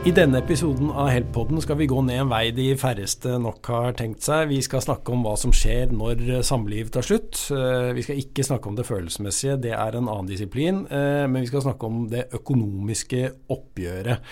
[0.00, 3.90] I denne episoden av Help-podden skal vi gå ned en vei de færreste nok har
[3.98, 4.46] tenkt seg.
[4.48, 7.36] Vi skal snakke om hva som skjer når samliv tar slutt.
[7.52, 10.78] Eh, vi skal ikke snakke om det følelsesmessige, det er en annen disiplin.
[10.88, 13.20] Eh, men vi skal snakke om det økonomiske
[13.52, 14.24] oppgjøret.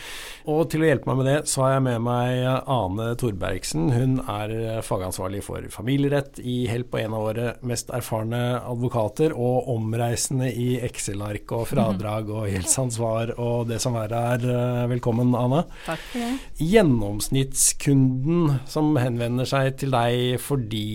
[0.49, 2.49] Og til å hjelpe meg med det, så har jeg med meg
[2.79, 3.93] Ane Torbergsen.
[3.93, 9.37] Hun er fagansvarlig for familierett i Help og en av våre mest erfarne advokater.
[9.37, 14.51] Og omreisende i Excel-ark og fradrag og gjeldsansvar og det som verre er.
[14.97, 15.58] Velkommen, Ane.
[15.87, 16.31] Takk for det.
[16.63, 20.87] Gjennomsnittskunden som henvender seg til deg fordi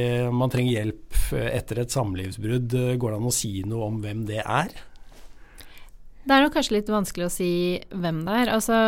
[0.00, 1.04] eh, man trenger hjelp
[1.38, 4.72] etter et samlivsbrudd, går det an å si noe om hvem det er?
[6.28, 7.52] Det er nok kanskje litt vanskelig å si
[7.88, 8.50] hvem det er.
[8.52, 8.78] Altså,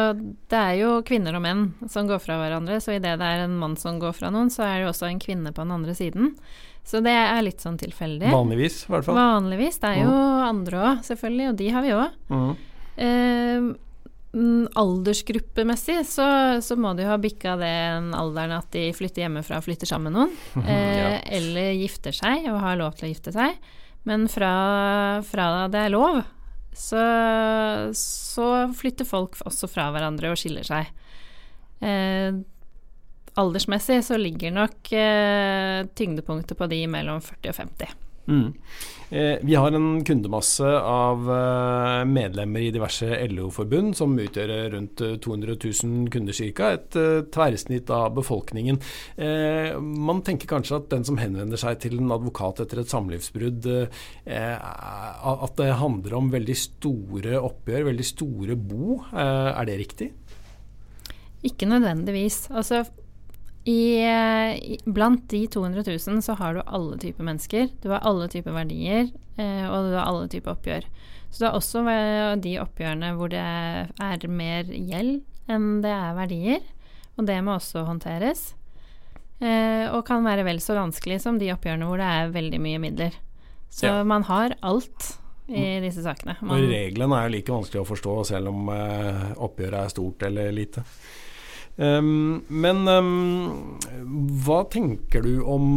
[0.52, 3.54] det er jo kvinner og menn som går fra hverandre, så idet det er en
[3.62, 5.94] mann som går fra noen, så er det jo også en kvinne på den andre
[5.96, 6.34] siden.
[6.84, 8.28] Så det er litt sånn tilfeldig.
[8.32, 9.16] Vanligvis, i hvert fall.
[9.16, 9.80] Vanligvis.
[9.80, 10.42] Det er jo mm.
[10.50, 12.18] andre òg, selvfølgelig, og de har vi òg.
[12.28, 12.50] Mm.
[13.00, 13.70] Mm,
[14.30, 16.26] aldersgruppemessig så,
[16.62, 20.18] så, må de ha bikka den alderen at de flytter hjemmefra og flytter sammen med
[20.20, 20.66] noen.
[20.70, 21.08] Eh, ja.
[21.40, 23.58] Eller gifter seg og har lov til å gifte seg.
[24.06, 24.52] Men fra,
[25.26, 26.22] fra det er lov,
[26.72, 27.02] så,
[27.96, 28.46] så,
[28.78, 30.92] flytter folk også fra hverandre og skiller seg.
[31.82, 32.38] Eh,
[33.40, 37.98] aldersmessig så ligger nok eh, tyngdepunktet på de mellom 40 og 50.
[38.30, 38.52] Mm.
[39.10, 45.56] Eh, vi har en kundemasse av eh, medlemmer i diverse LO-forbund, som utgjør rundt 200
[45.56, 46.68] 000 kunder ca.
[46.76, 48.78] Et eh, tverrsnitt av befolkningen.
[49.80, 53.66] Man tenker kanskje at den som henvender seg til en advokat etter et samlivsbrudd,
[54.30, 59.00] at det handler om veldig store oppgjør, veldig store bo.
[59.10, 60.10] Er det riktig?
[61.46, 62.46] Ikke nødvendigvis.
[62.52, 62.84] Altså,
[63.70, 67.70] i, blant de 200 000 så har du alle typer mennesker.
[67.82, 70.88] Du har alle typer verdier, eh, og du har alle typer oppgjør.
[71.30, 71.84] Så du har også
[72.42, 75.20] de oppgjørene hvor det er mer gjeld
[75.50, 76.64] enn det er verdier.
[77.18, 78.50] Og det må også håndteres.
[79.40, 82.82] Eh, og kan være vel så vanskelig som de oppgjørene hvor det er veldig mye
[82.82, 83.16] midler.
[83.70, 84.04] Så ja.
[84.04, 85.14] man har alt
[85.50, 85.84] i mm.
[85.84, 86.36] disse sakene.
[86.40, 90.26] Man, og reglene er jo like vanskelig å forstå selv om eh, oppgjøret er stort
[90.28, 90.84] eller lite.
[91.80, 93.78] Um, men um,
[94.44, 95.70] hva tenker du om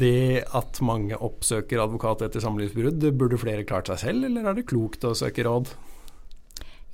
[0.00, 3.04] det at mange oppsøker advokat etter samlivsbrudd?
[3.20, 5.74] Burde flere klart seg selv, eller er det klokt å søke råd?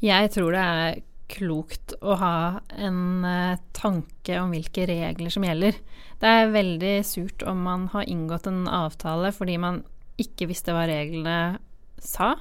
[0.02, 0.98] Jeg tror det er
[1.30, 2.36] klokt å ha
[2.74, 5.78] en uh, tanke om hvilke regler som gjelder.
[6.18, 9.82] Det er veldig surt om man har inngått en avtale fordi man
[10.18, 11.60] ikke visste hva reglene
[12.02, 12.34] sa.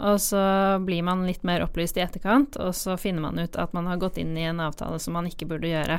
[0.00, 0.40] Og så
[0.80, 4.00] blir man litt mer opplyst i etterkant, og så finner man ut at man har
[4.00, 5.98] gått inn i en avtale som man ikke burde gjøre.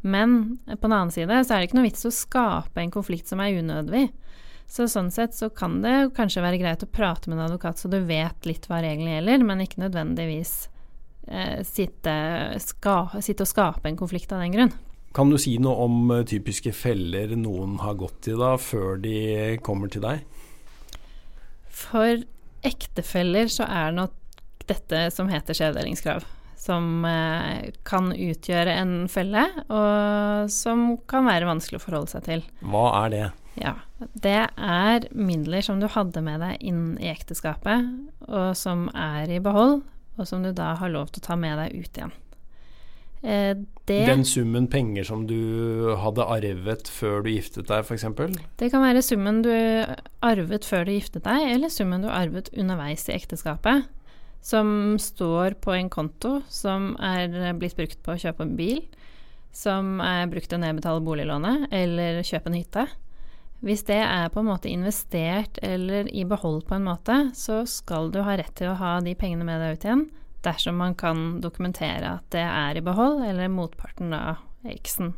[0.00, 3.30] Men på den annen side så er det ikke noe vits å skape en konflikt
[3.30, 4.08] som er unødvendig.
[4.68, 7.88] Så sånn sett så kan det kanskje være greit å prate med en advokat så
[7.88, 10.52] du vet litt hva reglene gjelder, men ikke nødvendigvis
[11.24, 12.16] eh, sitte,
[12.60, 14.74] ska, sitte, og skape en konflikt av den grunn.
[15.16, 19.16] Kan du si noe om uh, typiske feller noen har gått i da, før de
[19.64, 20.20] kommer til deg?
[21.72, 22.20] For
[22.66, 24.14] ektefeller så er nok
[24.68, 26.26] dette som heter skjevdelingskrav.
[26.58, 32.42] Som eh, kan utgjøre en felle, og som kan være vanskelig å forholde seg til.
[32.66, 33.26] Hva er det?
[33.58, 33.74] Ja,
[34.14, 37.88] Det er midler som du hadde med deg inn i ekteskapet,
[38.28, 39.80] og som er i behold,
[40.18, 42.14] og som du da har lov til å ta med deg ut igjen.
[43.22, 43.54] Eh,
[43.88, 48.06] det, Den summen penger som du hadde arvet før du giftet deg, f.eks.?
[48.60, 49.50] Det kan være summen du
[50.24, 53.88] arvet før du giftet deg, eller summen du arvet underveis i ekteskapet.
[54.44, 58.84] Som står på en konto som er blitt brukt på å kjøpe en bil.
[59.54, 62.86] Som er brukt til å nedbetale boliglånet eller kjøpe en hytte.
[63.64, 68.12] Hvis det er på en måte investert eller i behold på en måte, så skal
[68.14, 70.08] du ha rett til å ha de pengene med deg ut igjen
[70.46, 74.38] dersom man kan dokumentere at det er i behold, eller motparten av
[74.70, 75.10] eksen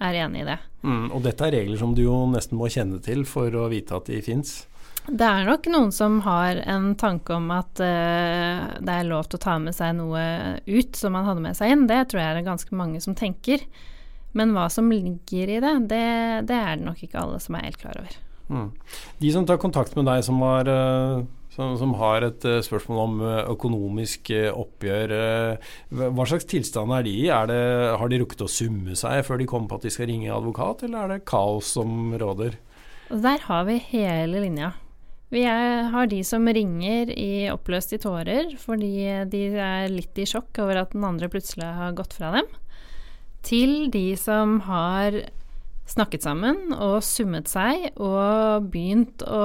[0.00, 0.58] er enig i det.
[0.82, 3.96] Mm, og dette er regler som du jo nesten må kjenne til for å vite
[3.96, 4.62] at de fins?
[5.06, 9.40] Det er nok noen som har en tanke om at uh, det er lov til
[9.40, 10.22] å ta med seg noe
[10.68, 11.86] ut som man hadde med seg inn.
[11.90, 13.64] Det tror jeg det er ganske mange som tenker.
[14.36, 16.04] Men hva som ligger i det, det,
[16.46, 18.18] det er det nok ikke alle som er helt klar over.
[18.50, 18.68] Mm.
[19.22, 21.20] De som tar kontakt med deg som har uh
[21.60, 25.14] som, som har et uh, spørsmål om uh, økonomisk uh, oppgjør.
[25.92, 27.26] hva slags tilstand er de i?
[27.30, 30.86] Har de rukket å summe seg før de kommer på at de skal ringe advokat,
[30.86, 32.56] eller er det kaos som råder?
[33.10, 34.72] Der har vi hele linja.
[35.30, 38.94] Vi er, har de som ringer i oppløst i tårer fordi
[39.30, 42.48] de er litt i sjokk over at den andre plutselig har gått fra dem,
[43.46, 45.20] til de som har
[45.90, 49.44] snakket sammen og summet seg og begynt å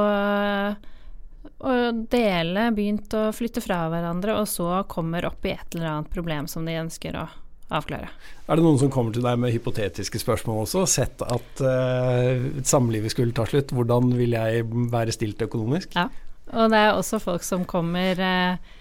[1.65, 1.73] å
[2.11, 6.49] dele, begynt å flytte fra hverandre, og så kommer opp i et eller annet problem
[6.51, 7.25] som de ønsker å
[7.73, 8.11] avklare.
[8.45, 10.85] Er det noen som kommer til deg med hypotetiske spørsmål også?
[10.89, 15.97] Sett at uh, samlivet skulle ta slutt, hvordan vil jeg være stilt økonomisk?
[15.97, 16.09] Ja,
[16.53, 18.75] og det er også folk som kommer uh,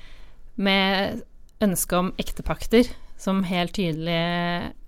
[0.60, 1.24] med
[1.64, 2.90] ønske om ektepakter,
[3.20, 4.16] som helt tydelig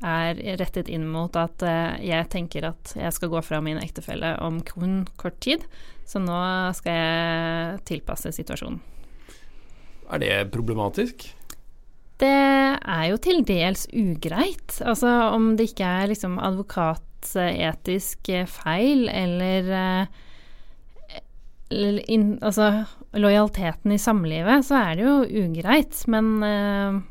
[0.05, 4.35] er rettet inn mot at uh, jeg tenker at jeg skal gå fra min ektefelle
[4.45, 5.65] om kun kort tid,
[6.07, 6.41] så nå
[6.77, 8.83] skal jeg tilpasse situasjonen.
[10.07, 11.27] Er det problematisk?
[12.21, 14.79] Det er jo til dels ugreit.
[14.81, 20.07] Altså om det ikke er liksom advokatetisk feil eller,
[21.75, 25.99] eller in, Altså lojaliteten i samlivet, så er det jo ugreit.
[26.09, 27.05] Men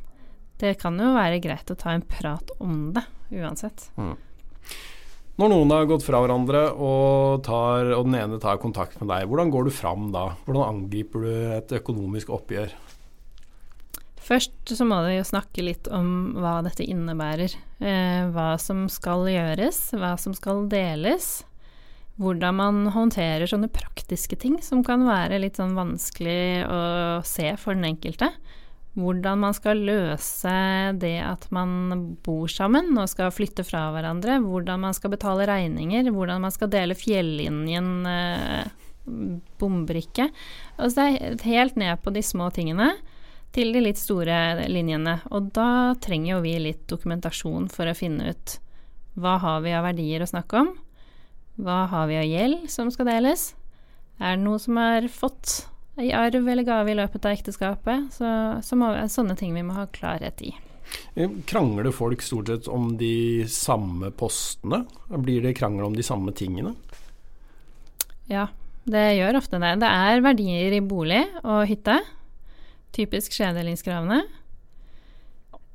[0.61, 3.03] det kan jo være greit å ta en prat om det
[3.35, 3.89] uansett.
[3.99, 4.15] Mm.
[5.35, 9.25] Når noen har gått fra hverandre og, tar, og den ene tar kontakt med deg,
[9.27, 10.29] hvordan går du fram da?
[10.45, 12.71] Hvordan angriper du et økonomisk oppgjør?
[14.25, 17.51] Først så må vi jo snakke litt om hva dette innebærer.
[17.83, 21.43] Eh, hva som skal gjøres, hva som skal deles.
[22.15, 26.79] Hvordan man håndterer sånne praktiske ting som kan være litt sånn vanskelig å
[27.27, 28.31] se for den enkelte.
[28.95, 30.51] Hvordan man skal løse
[31.01, 34.37] det at man bor sammen og skal flytte fra hverandre.
[34.43, 36.07] Hvordan man skal betale regninger.
[36.15, 38.69] Hvordan man skal dele fjellinjen eh,
[39.59, 40.29] bombrikke.
[40.79, 42.93] Altså det er helt ned på de små tingene
[43.55, 45.19] til de litt store linjene.
[45.35, 48.57] Og da trenger jo vi litt dokumentasjon for å finne ut
[49.15, 50.73] hva har vi av verdier å snakke om?
[51.55, 53.53] Hva har vi av gjeld som skal deles?
[54.19, 55.69] Er det noe som er fått
[56.01, 58.11] i arv eller gave i løpet av ekteskapet?
[58.15, 58.29] Så,
[58.63, 60.53] så må sånne ting vi må ha klarhet i.
[61.15, 64.83] Eh, krangler folk stort sett om de samme postene?
[65.07, 66.75] Blir det krangel om de samme tingene?
[68.29, 68.47] Ja,
[68.89, 69.75] det gjør ofte det.
[69.81, 71.99] Det er verdier i bolig og hytte.
[72.95, 74.23] Typisk skjedelingskravene.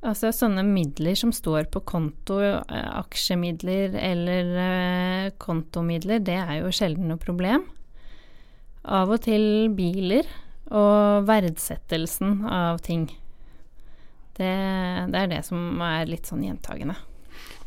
[0.01, 6.73] Altså sånne midler som står på konto, eh, aksjemidler eller eh, kontomidler, det er jo
[6.73, 7.67] sjelden noe problem.
[8.81, 10.25] Av og til biler
[10.71, 13.05] og verdsettelsen av ting.
[14.37, 14.51] Det,
[15.11, 16.95] det er det som er litt sånn gjentagende.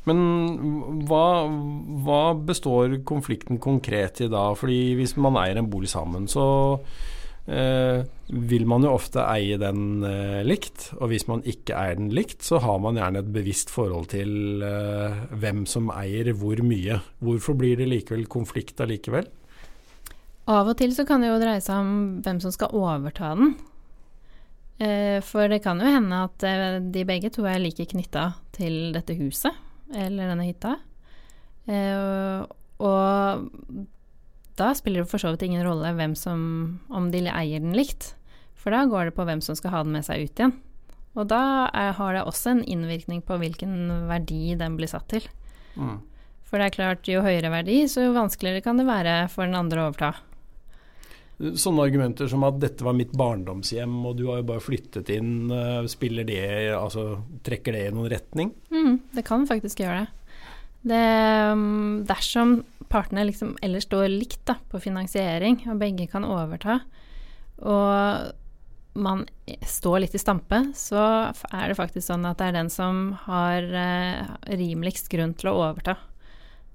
[0.08, 0.20] Men
[1.08, 1.48] hva,
[2.04, 4.50] hva består konflikten konkret i da?
[4.58, 6.44] Fordi hvis man eier en bolig sammen, så
[7.48, 10.90] eh, vil man jo ofte eie den eh, likt.
[10.98, 14.64] Og hvis man ikke eier den likt, så har man gjerne et bevisst forhold til
[14.64, 17.00] eh, hvem som eier hvor mye.
[17.24, 19.30] Hvorfor blir det likevel konflikt allikevel?
[20.50, 21.94] Av og til så kan det jo dreie seg om
[22.24, 23.54] hvem som skal overta den.
[24.82, 28.92] Eh, for det kan jo hende at eh, de begge to er like knytta til
[28.96, 29.54] dette huset
[29.94, 30.74] eller denne hytta.
[31.70, 32.42] Eh,
[32.84, 33.78] og
[34.58, 36.42] da spiller det for så vidt ingen rolle hvem som,
[36.92, 38.12] om de eier den likt.
[38.58, 40.56] For da går det på hvem som skal ha den med seg ut igjen.
[41.14, 45.26] Og da er, har det også en innvirkning på hvilken verdi den blir satt til.
[45.78, 46.00] Mm.
[46.44, 49.58] For det er klart, jo høyere verdi, så jo vanskeligere kan det være for den
[49.58, 50.12] andre å overta.
[51.34, 55.50] Sånne argumenter som at 'dette var mitt barndomshjem, og du har jo bare flyttet inn',
[55.50, 58.52] eh, spiller det, altså trekker det i noen retning?
[58.70, 60.08] Mm, det kan faktisk gjøre det.
[60.84, 66.80] det mm, dersom partene liksom ellers står likt da, på finansiering, og begge kan overta,
[67.58, 68.32] og
[68.94, 69.24] man
[69.66, 73.62] står litt i stampe, så er det faktisk sånn at det er den som har
[73.62, 75.96] eh, rimeligst grunn til å overta,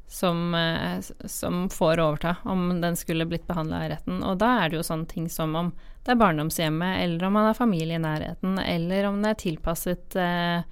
[0.09, 4.23] som, eh, som, får overta, om den skulle blitt behandla i retten.
[4.23, 5.71] Og da er det jo sånne ting som om
[6.03, 10.17] det er barndomshjemmet, eller om man har familie i nærheten, eller om det er tilpasset
[10.17, 10.65] eh,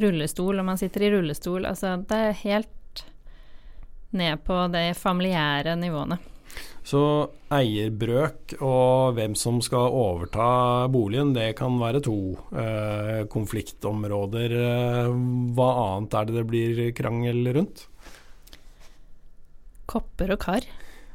[0.00, 1.68] rullestol, om man sitter i rullestol.
[1.68, 3.04] Altså det er helt
[4.16, 6.16] ned på de familiære nivåene.
[6.88, 7.02] Så
[7.52, 12.16] eierbrøk og hvem som skal overta boligen, det kan være to
[12.56, 14.54] eh, konfliktområder.
[14.56, 15.12] Eh,
[15.52, 17.84] hva annet er det det blir krangel rundt?
[19.88, 20.66] Kopper og kar.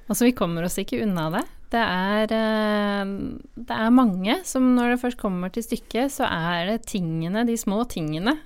[0.10, 1.44] Altså, vi kommer oss ikke unna det.
[1.74, 3.12] Det er, eh,
[3.58, 7.58] det er mange som når det først kommer til stykket, så er det tingene, de
[7.58, 8.38] små tingene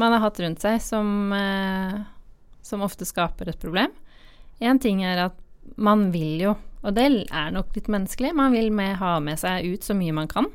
[0.00, 2.00] man har hatt rundt seg, som eh,
[2.70, 3.92] som ofte skaper et problem.
[4.60, 5.38] Én ting er at
[5.80, 9.66] man vil jo, og det er nok litt menneskelig, man vil med, ha med seg
[9.68, 10.48] ut så mye man kan.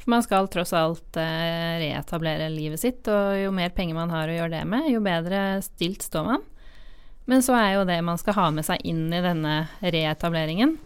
[0.00, 4.30] For man skal tross alt eh, reetablere livet sitt, og jo mer penger man har
[4.30, 6.48] å gjøre det med, jo bedre stilt står man.
[7.30, 10.76] Men så er jo det man skal ha med seg inn i denne reetableringen.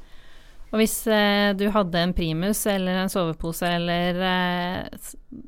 [0.73, 5.39] Og hvis eh, du hadde en primus eller en sovepose eller eh,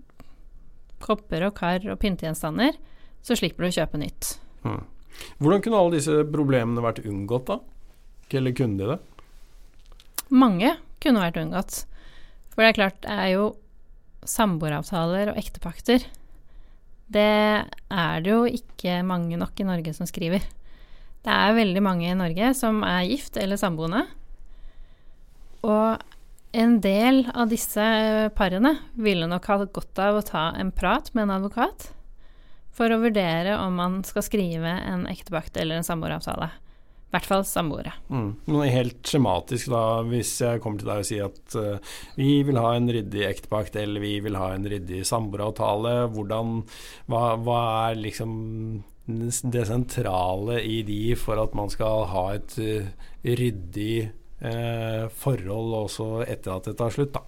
[1.05, 2.79] kopper og kar og pyntegjenstander,
[3.23, 4.37] så slipper du å kjøpe nytt.
[4.65, 4.81] Mm.
[5.43, 7.59] Hvordan kunne alle disse problemene vært unngått, da?
[8.39, 8.99] Eller kunne de det?
[10.29, 11.83] mange kunne vært unngått.
[12.53, 13.49] For det er klart, det er jo
[14.29, 16.05] samboeravtaler og ektepakter.
[17.09, 20.45] Det er det jo ikke mange nok i Norge som skriver.
[21.27, 24.05] Det er veldig mange i Norge som er gift eller samboende.
[25.67, 25.99] Og
[26.59, 27.85] en del av disse
[28.39, 31.91] parene ville nok ha godt av å ta en prat med en advokat
[32.79, 36.51] for å vurdere om man skal skrive en ektepakt eller en samboeravtale.
[37.09, 37.95] I hvert fall samboere.
[38.13, 38.33] Mm.
[38.53, 42.61] Noe helt skjematisk, da, hvis jeg kommer til deg og sier at uh, vi vil
[42.61, 46.59] ha en ryddig ektepakt eller vi vil ha en ryddig samboeravtale, hvordan
[47.09, 48.35] hva, hva, er liksom
[49.09, 52.89] det sentrale i de for at man skal ha et uh,
[53.25, 54.11] ryddig
[54.41, 57.25] eh, forhold også etter at det tar slutt, da?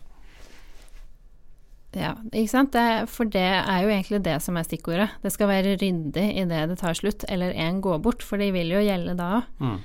[1.96, 2.74] Ja, ikke sant.
[2.76, 5.08] Det, for det er jo egentlig det som er stikkordet.
[5.24, 8.70] Det skal være ryddig idet det tar slutt, eller en går bort, for de vil
[8.76, 9.48] jo gjelde da òg.
[9.58, 9.80] Mm.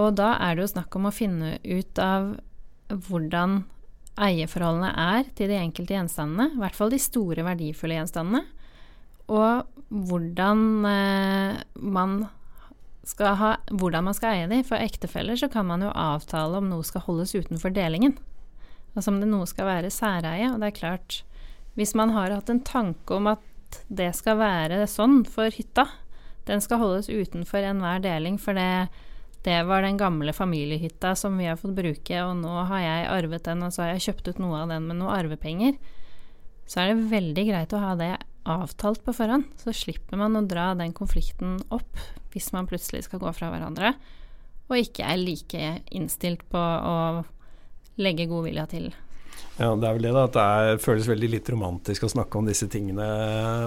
[0.00, 2.32] Og da er det jo snakk om å finne ut av
[3.08, 3.64] hvordan
[4.20, 8.44] eierforholdene er til de enkelte gjenstandene, i hvert fall de store, verdifulle gjenstandene,
[9.30, 12.20] og hvordan eh, man
[13.06, 14.60] skal ha, hvordan man skal eie de.
[14.66, 18.16] For ektefeller så kan man jo avtale om noe skal holdes utenfor delingen.
[18.94, 20.50] Altså om det noe skal være særeie.
[20.52, 21.20] Og det er klart,
[21.78, 23.46] hvis man har hatt en tanke om at
[23.86, 25.86] det skal være sånn for hytta,
[26.48, 28.88] den skal holdes utenfor enhver deling, for det,
[29.46, 33.46] det var den gamle familiehytta som vi har fått bruke, og nå har jeg arvet
[33.46, 35.78] den, og så har jeg kjøpt ut noe av den med noe arvepenger,
[36.66, 38.10] så er det veldig greit å ha det
[38.50, 39.48] avtalt på forhånd.
[39.60, 42.00] Så slipper man å dra den konflikten opp
[42.34, 43.94] hvis man plutselig skal gå fra hverandre,
[44.70, 46.98] og ikke er like innstilt på å
[48.00, 48.90] legge god vilje til.
[49.60, 50.24] Ja, Det er vel det, da.
[50.24, 53.08] At det er, føles veldig litt romantisk å snakke om disse tingene.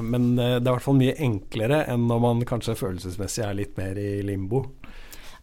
[0.06, 3.60] Men eh, det er i hvert fall mye enklere enn når man kanskje følelsesmessig er
[3.60, 4.64] litt mer i limbo.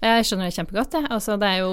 [0.00, 1.08] Jeg skjønner det kjempegodt, jeg.
[1.12, 1.72] Altså, det er jo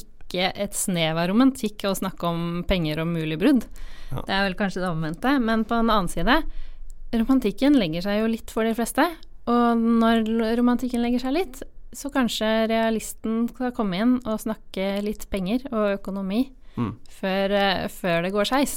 [0.00, 3.66] ikke et snev av romantikk å snakke om penger og mulig brudd.
[4.10, 4.24] Ja.
[4.24, 5.36] Det er vel kanskje det omvendte.
[5.44, 6.40] Men på en annen side,
[7.12, 9.04] romantikken legger seg jo litt for de fleste.
[9.50, 10.26] Og når
[10.58, 15.98] romantikken legger seg litt, så kanskje realisten skal komme inn og snakke litt penger og
[15.98, 16.46] økonomi
[16.78, 16.92] mm.
[17.20, 18.76] før, uh, før, det går skeis.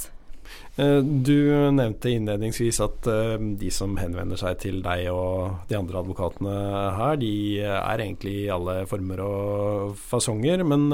[0.75, 1.37] Eh, du
[1.71, 6.55] nevnte innledningsvis at eh, de som henvender seg til deg og de andre advokatene
[6.97, 7.31] her, de
[7.63, 10.65] er egentlig i alle former og fasonger.
[10.67, 10.89] Men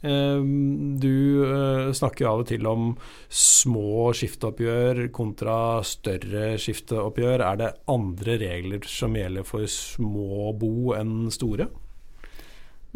[0.00, 2.86] du snakker jo av og til om
[3.28, 7.44] små skifteoppgjør kontra større skifteoppgjør.
[7.44, 11.68] Er det andre regler som gjelder for små bo enn store?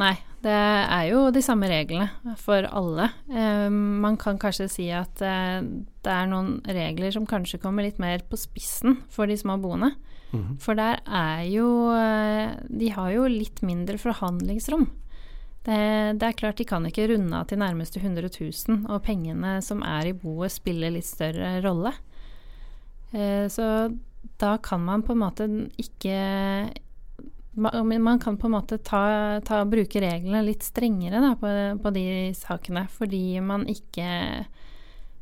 [0.00, 3.10] Nei, det er jo de samme reglene for alle.
[3.30, 5.62] Eh, man kan kanskje si at eh,
[6.04, 9.92] det er noen regler som kanskje kommer litt mer på spissen for de små boende.
[10.34, 10.56] Mm.
[10.62, 14.88] For der er jo eh, De har jo litt mindre forhandlingsrom.
[15.64, 15.76] Det,
[16.20, 19.80] det, er klart de kan ikke runde av til nærmeste 100 000, og pengene som
[19.86, 21.94] er i boet spiller litt større rolle.
[23.14, 23.88] Eh, så
[24.42, 25.46] da kan man på en måte
[25.80, 26.18] ikke
[27.54, 31.50] man kan på en måte ta, ta, bruke reglene litt strengere da, på,
[31.82, 32.06] på, de
[32.36, 34.08] sakene, fordi man ikke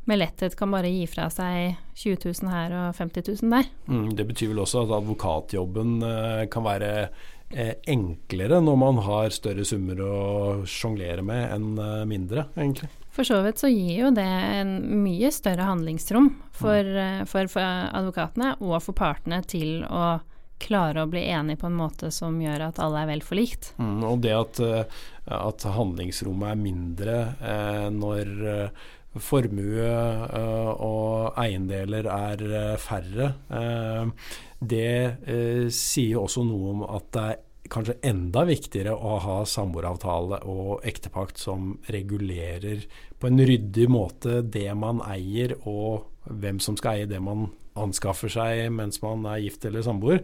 [0.08, 3.68] med letthet kan bare gi fra seg 20 000 her og 50 000 der.
[3.86, 6.90] Mm, det betyr vel også at advokatjobben eh, kan være
[7.54, 10.16] eh, enklere når man har større summer å
[10.66, 12.90] sjonglere med enn eh, mindre, egentlig?
[13.12, 14.74] For så vidt så gir jo det en
[15.04, 17.00] mye større handlingsrom for, mm.
[17.04, 17.62] Eh, for, for
[17.92, 20.16] advokatene og for partene til å
[20.62, 23.72] klare å bli enige på en måte som gjør at alle er vel forlikt.
[23.82, 25.04] Mm, og det at, eh,
[25.36, 28.82] at, handlingsrommet er mindre eh, når eh,
[29.20, 37.24] formue eh, og eiendeler er eh, færre, eh, det sier også noe om at det
[37.32, 37.40] er
[37.72, 42.84] kanskje enda viktigere å ha samboeravtale og ektepakt som regulerer
[43.18, 47.48] på en ryddig måte det man eier, og hvem som skal eie det man
[47.78, 50.20] anskaffer seg mens man er gift eller samboer.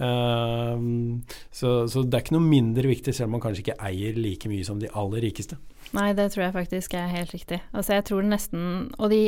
[0.00, 1.20] Uh,
[1.54, 4.50] så, så, det er ikke noe mindre viktig, selv om man kanskje ikke eier like
[4.50, 5.60] mye som de aller rikeste.
[5.96, 7.62] Nei, det tror jeg faktisk er helt riktig.
[7.72, 9.22] Altså jeg tror nesten Og de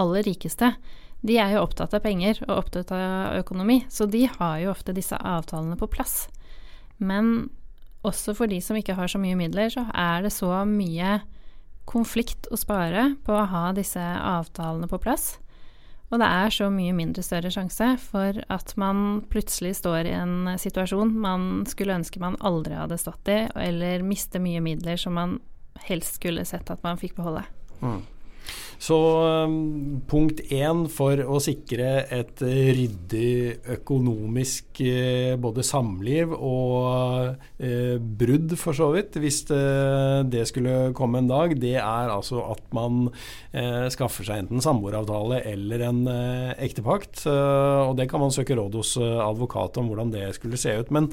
[0.00, 0.72] aller rikeste,
[1.20, 4.94] de er jo opptatt av penger og opptatt av økonomi, så de har jo ofte
[4.96, 6.24] disse avtalene på plass.
[6.96, 7.50] Men
[8.06, 11.18] også for de som ikke har så mye midler, så er det så mye
[11.90, 15.34] konflikt å spare på å ha disse avtalene på plass.
[16.10, 20.50] Og det er så mye mindre større sjanse for at man plutselig står i en
[20.58, 25.38] situasjon man skulle ønske man aldri hadde stått i, eller miste mye midler som man
[25.86, 27.44] helst skulle sett at man fikk beholde.
[27.80, 28.02] Mm.
[28.80, 28.96] Så
[29.44, 38.56] um, punkt én for å sikre et ryddig økonomisk uh, både samliv og uh, brudd,
[38.60, 39.60] for så vidt, hvis det,
[40.32, 43.10] det, skulle komme en dag, det er altså at man
[43.92, 46.00] skaffer seg enten samboeravtale eller en
[46.62, 47.24] ektepakt.
[47.26, 50.92] og det kan man søke råd hos advokat om hvordan det skulle se ut.
[50.94, 51.10] men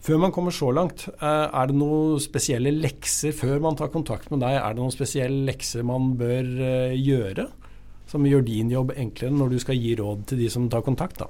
[0.00, 4.30] før man kommer så langt, eh, er det noen spesielle lekser før man tar kontakt
[4.32, 4.56] med deg?
[4.56, 7.48] Er det noen spesielle lekser man bør eh, gjøre,
[8.10, 11.22] som gjør din jobb enklere når du skal gi råd til de som tar kontakt?
[11.22, 11.28] da?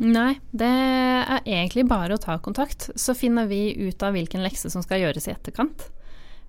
[0.00, 2.88] Nei, det er egentlig bare å ta kontakt.
[2.96, 5.90] Så finner vi ut av hvilken lekse som skal gjøres i etterkant.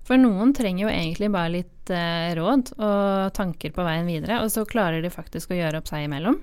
[0.08, 4.50] For noen trenger jo egentlig bare litt eh, råd og tanker på veien videre, og
[4.50, 6.40] så klarer de faktisk å gjøre opp seg imellom.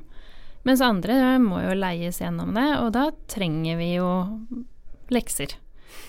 [0.68, 4.10] Mens andre må jo leies gjennom det, og da trenger vi jo
[5.12, 5.58] lekser.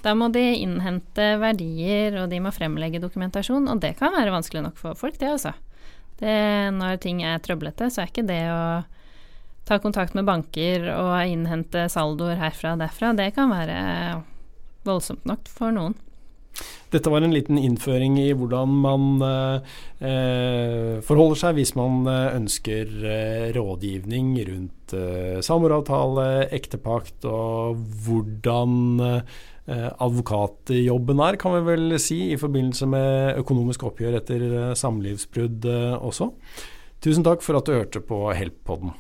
[0.04, 4.64] Da må de innhente verdier, og de må fremlegge dokumentasjon, og det kan være vanskelig
[4.68, 5.54] nok for folk, det altså.
[6.20, 6.34] Det,
[6.76, 8.62] når ting er trøblete, så er ikke det å
[9.68, 13.80] ta kontakt med banker og innhente saldoer herfra og derfra, det kan være
[14.88, 15.96] voldsomt nok for noen.
[16.90, 22.90] Dette var en liten innføring i hvordan man eh, forholder seg hvis man eh, ønsker
[23.06, 26.26] eh, rådgivning rundt eh, samboeravtale,
[26.56, 28.74] ektepakt og hvordan
[29.06, 29.38] eh,
[30.02, 36.32] advokatjobben er, kan vi vel si, i forbindelse med økonomisk oppgjør etter eh, samlivsbrudd også.
[37.00, 38.98] Tusen takk for at du hørte på Help-podden.